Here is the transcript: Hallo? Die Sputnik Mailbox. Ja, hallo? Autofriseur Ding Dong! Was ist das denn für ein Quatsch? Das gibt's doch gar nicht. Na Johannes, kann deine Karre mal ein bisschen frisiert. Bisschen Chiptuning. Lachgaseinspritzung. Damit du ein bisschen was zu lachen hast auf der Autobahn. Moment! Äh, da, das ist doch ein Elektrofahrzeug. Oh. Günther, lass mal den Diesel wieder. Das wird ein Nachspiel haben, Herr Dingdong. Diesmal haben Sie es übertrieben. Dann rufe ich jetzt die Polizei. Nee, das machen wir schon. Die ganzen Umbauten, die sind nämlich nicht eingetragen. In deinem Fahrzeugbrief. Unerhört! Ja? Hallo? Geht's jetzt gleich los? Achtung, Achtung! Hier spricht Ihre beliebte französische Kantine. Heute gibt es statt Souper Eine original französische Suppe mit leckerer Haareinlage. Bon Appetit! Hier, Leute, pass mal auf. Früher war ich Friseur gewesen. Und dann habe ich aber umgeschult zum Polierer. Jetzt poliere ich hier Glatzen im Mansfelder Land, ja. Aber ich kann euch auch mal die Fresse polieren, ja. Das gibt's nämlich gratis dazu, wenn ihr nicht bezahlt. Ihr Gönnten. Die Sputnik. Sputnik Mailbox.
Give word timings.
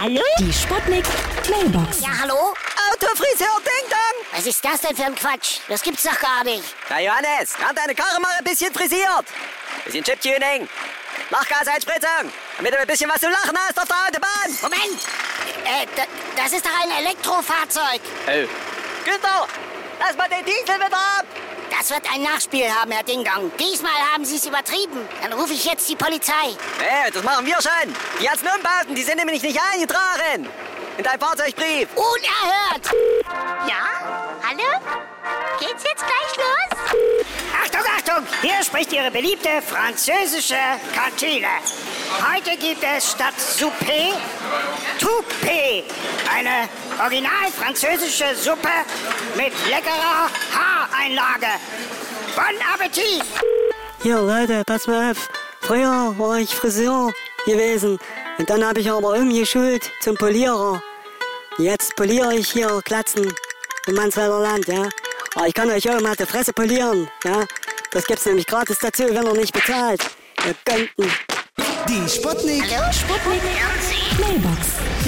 Hallo? 0.00 0.22
Die 0.38 0.50
Sputnik 0.50 1.04
Mailbox. 1.50 2.00
Ja, 2.00 2.08
hallo? 2.22 2.54
Autofriseur 2.90 3.60
Ding 3.60 3.90
Dong! 3.90 4.24
Was 4.32 4.46
ist 4.46 4.64
das 4.64 4.80
denn 4.80 4.96
für 4.96 5.04
ein 5.04 5.14
Quatsch? 5.14 5.58
Das 5.68 5.82
gibt's 5.82 6.04
doch 6.04 6.18
gar 6.18 6.42
nicht. 6.42 6.64
Na 6.88 7.00
Johannes, 7.02 7.52
kann 7.52 7.76
deine 7.76 7.94
Karre 7.94 8.18
mal 8.18 8.32
ein 8.38 8.44
bisschen 8.44 8.72
frisiert. 8.72 9.26
Bisschen 9.84 10.02
Chiptuning. 10.02 10.66
Lachgaseinspritzung. 11.28 12.32
Damit 12.56 12.72
du 12.72 12.78
ein 12.78 12.86
bisschen 12.86 13.10
was 13.10 13.20
zu 13.20 13.28
lachen 13.28 13.54
hast 13.58 13.78
auf 13.78 13.88
der 13.88 13.96
Autobahn. 14.08 14.58
Moment! 14.62 15.02
Äh, 15.66 15.86
da, 15.94 16.04
das 16.42 16.52
ist 16.54 16.64
doch 16.64 16.82
ein 16.82 17.04
Elektrofahrzeug. 17.04 18.00
Oh. 18.26 18.48
Günther, 19.04 19.48
lass 19.98 20.16
mal 20.16 20.30
den 20.30 20.46
Diesel 20.46 20.76
wieder. 20.76 20.99
Das 21.90 22.00
wird 22.04 22.14
ein 22.14 22.22
Nachspiel 22.22 22.70
haben, 22.72 22.92
Herr 22.92 23.02
Dingdong. 23.02 23.50
Diesmal 23.58 23.90
haben 24.14 24.24
Sie 24.24 24.36
es 24.36 24.46
übertrieben. 24.46 25.08
Dann 25.22 25.32
rufe 25.32 25.52
ich 25.52 25.64
jetzt 25.64 25.88
die 25.88 25.96
Polizei. 25.96 26.50
Nee, 26.78 27.10
das 27.12 27.24
machen 27.24 27.44
wir 27.44 27.54
schon. 27.54 27.92
Die 28.20 28.26
ganzen 28.26 28.46
Umbauten, 28.46 28.94
die 28.94 29.02
sind 29.02 29.16
nämlich 29.16 29.42
nicht 29.42 29.58
eingetragen. 29.72 30.48
In 30.96 31.02
deinem 31.02 31.18
Fahrzeugbrief. 31.18 31.88
Unerhört! 31.96 32.92
Ja? 33.66 33.88
Hallo? 34.46 34.68
Geht's 35.58 35.82
jetzt 35.82 36.04
gleich 36.06 36.36
los? 36.36 37.02
Achtung, 37.60 37.80
Achtung! 37.96 38.26
Hier 38.40 38.62
spricht 38.62 38.92
Ihre 38.92 39.10
beliebte 39.10 39.60
französische 39.60 40.58
Kantine. 40.94 41.48
Heute 42.32 42.56
gibt 42.56 42.84
es 42.84 43.10
statt 43.10 43.34
Souper 43.36 44.14
Eine 46.32 46.68
original 47.02 47.50
französische 47.58 48.34
Suppe 48.34 48.68
mit 49.36 49.52
leckerer 49.68 50.30
Haareinlage. 50.52 51.52
Bon 52.34 52.44
Appetit! 52.74 53.22
Hier, 54.02 54.20
Leute, 54.20 54.62
pass 54.64 54.86
mal 54.86 55.10
auf. 55.10 55.28
Früher 55.60 56.14
war 56.16 56.38
ich 56.38 56.54
Friseur 56.54 57.12
gewesen. 57.44 57.98
Und 58.38 58.48
dann 58.48 58.64
habe 58.64 58.80
ich 58.80 58.90
aber 58.90 59.14
umgeschult 59.14 59.90
zum 60.00 60.16
Polierer. 60.16 60.82
Jetzt 61.58 61.94
poliere 61.96 62.34
ich 62.34 62.50
hier 62.50 62.80
Glatzen 62.84 63.30
im 63.86 63.94
Mansfelder 63.94 64.40
Land, 64.40 64.66
ja. 64.68 64.88
Aber 65.34 65.46
ich 65.46 65.54
kann 65.54 65.70
euch 65.70 65.88
auch 65.90 66.00
mal 66.00 66.16
die 66.16 66.24
Fresse 66.24 66.52
polieren, 66.52 67.10
ja. 67.24 67.44
Das 67.92 68.06
gibt's 68.06 68.24
nämlich 68.24 68.46
gratis 68.46 68.78
dazu, 68.80 69.04
wenn 69.08 69.26
ihr 69.26 69.32
nicht 69.34 69.52
bezahlt. 69.52 70.00
Ihr 70.46 70.54
Gönnten. 70.64 71.12
Die 71.88 72.08
Sputnik. 72.08 72.64
Sputnik 72.92 73.42
Mailbox. 73.42 74.09